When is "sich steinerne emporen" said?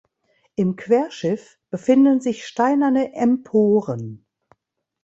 2.21-4.25